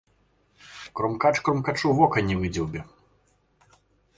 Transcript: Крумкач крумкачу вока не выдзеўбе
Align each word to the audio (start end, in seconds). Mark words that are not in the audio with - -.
Крумкач 0.99 1.35
крумкачу 1.49 1.93
вока 1.99 2.19
не 2.31 2.35
выдзеўбе 2.41 2.79